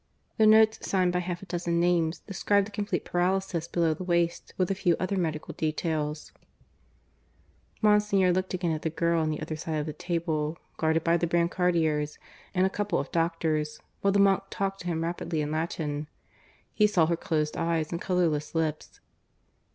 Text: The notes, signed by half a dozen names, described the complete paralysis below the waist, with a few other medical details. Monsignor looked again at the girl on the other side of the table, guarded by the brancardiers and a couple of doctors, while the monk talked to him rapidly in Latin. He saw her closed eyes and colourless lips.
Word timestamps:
The 0.39 0.47
notes, 0.47 0.79
signed 0.89 1.13
by 1.13 1.19
half 1.19 1.43
a 1.43 1.45
dozen 1.45 1.79
names, 1.79 2.21
described 2.21 2.65
the 2.65 2.71
complete 2.71 3.05
paralysis 3.05 3.67
below 3.67 3.93
the 3.93 4.03
waist, 4.03 4.51
with 4.57 4.71
a 4.71 4.73
few 4.73 4.95
other 4.99 5.15
medical 5.15 5.53
details. 5.53 6.31
Monsignor 7.83 8.31
looked 8.33 8.55
again 8.55 8.71
at 8.71 8.81
the 8.81 8.89
girl 8.89 9.21
on 9.21 9.29
the 9.29 9.39
other 9.39 9.55
side 9.55 9.75
of 9.77 9.85
the 9.85 9.93
table, 9.93 10.57
guarded 10.77 11.03
by 11.03 11.17
the 11.17 11.27
brancardiers 11.27 12.17
and 12.55 12.65
a 12.65 12.67
couple 12.71 12.97
of 12.97 13.11
doctors, 13.11 13.79
while 14.01 14.11
the 14.11 14.17
monk 14.17 14.41
talked 14.49 14.79
to 14.81 14.87
him 14.87 15.03
rapidly 15.03 15.39
in 15.39 15.51
Latin. 15.51 16.07
He 16.73 16.87
saw 16.87 17.05
her 17.05 17.15
closed 17.15 17.55
eyes 17.55 17.91
and 17.91 18.01
colourless 18.01 18.55
lips. 18.55 18.99